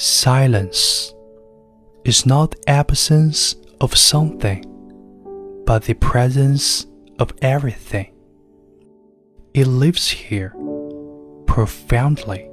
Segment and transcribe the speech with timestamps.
[0.00, 1.12] Silence
[2.04, 4.62] is not absence of something,
[5.66, 6.86] but the presence
[7.18, 8.14] of everything.
[9.54, 10.54] It lives here
[11.46, 12.47] profoundly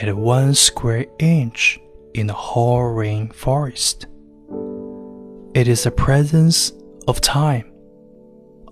[0.00, 1.78] at one square inch
[2.14, 4.06] in the Hoh rainforest.
[5.54, 6.72] It is the presence
[7.06, 7.70] of time,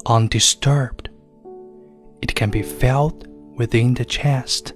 [0.06, 1.10] undisturbed.
[2.22, 4.72] It can be felt within the chest.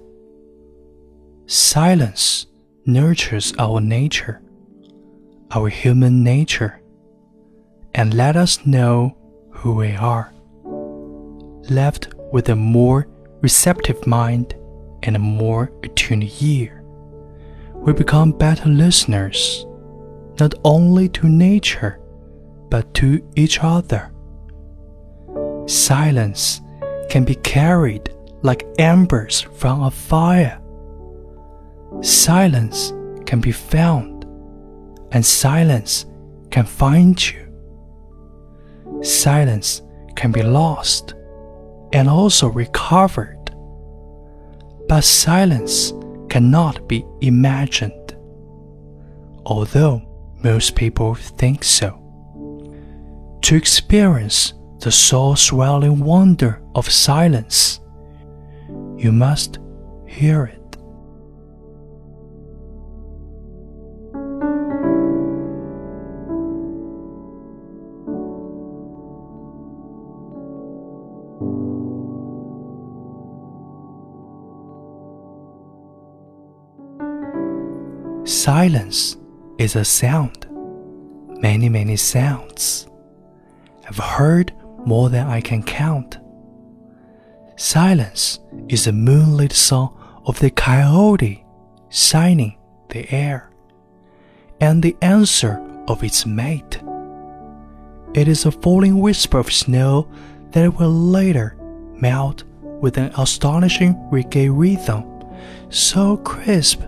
[1.47, 2.45] Silence
[2.85, 4.41] nurtures our nature,
[5.51, 6.81] our human nature,
[7.95, 9.17] and let us know
[9.51, 10.31] who we are.
[11.69, 13.07] Left with a more
[13.41, 14.55] receptive mind
[15.03, 16.83] and a more attuned ear,
[17.75, 19.65] we become better listeners,
[20.39, 21.99] not only to nature,
[22.69, 24.11] but to each other.
[25.67, 26.61] Silence
[27.09, 30.59] can be carried like embers from a fire
[32.01, 32.91] silence
[33.25, 34.25] can be found,
[35.11, 36.05] and silence
[36.49, 37.39] can find you.
[39.01, 39.81] Silence
[40.15, 41.13] can be lost
[41.93, 43.42] and also recovered,
[44.93, 45.91] but silence
[46.29, 48.15] cannot be imagined,
[49.43, 49.99] although
[50.43, 51.89] most people think so.
[53.41, 57.79] To experience the soul swelling wonder of silence,
[58.95, 59.57] you must
[60.05, 60.62] hear it.
[78.25, 79.17] Silence
[79.57, 80.47] is a sound.
[81.41, 82.87] Many, many sounds.
[83.85, 84.53] I've heard
[84.85, 86.19] more than I can count.
[87.57, 88.39] Silence
[88.69, 91.43] is the moonlit song of the coyote
[91.89, 92.57] signing
[92.89, 93.51] the air,
[94.61, 96.81] and the answer of its mate.
[98.13, 100.09] It is a falling whisper of snow
[100.51, 101.57] that will later
[101.95, 102.45] melt
[102.79, 105.03] with an astonishing reggae rhythm,
[105.69, 106.83] so crisp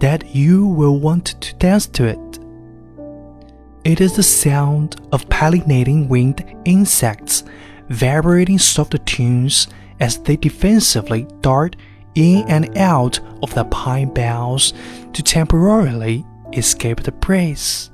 [0.00, 2.38] that you will want to dance to it.
[3.84, 7.44] It is the sound of pollinating winged insects
[7.88, 9.68] vibrating soft tunes
[10.00, 11.76] as they defensively dart
[12.14, 14.72] in and out of the pine boughs
[15.12, 17.90] to temporarily escape the breeze.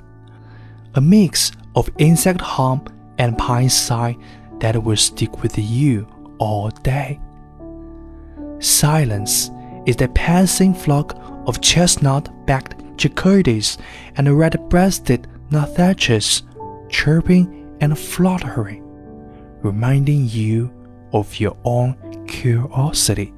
[0.94, 2.84] A mix of insect hum
[3.18, 4.16] and pine sigh
[4.60, 6.06] that will stick with you
[6.38, 7.20] all day.
[8.60, 9.50] Silence
[9.86, 11.16] is the passing flock
[11.46, 13.78] of chestnut-backed chickadees
[14.16, 16.42] and red-breasted nuthatches
[16.88, 18.82] chirping and fluttering,
[19.62, 20.72] reminding you
[21.12, 21.96] of your own
[22.26, 23.32] curiosity.